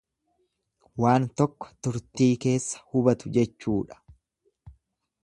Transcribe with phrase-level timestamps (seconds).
[1.03, 4.03] Waan tokko turtii keessa hubatu jechuudha.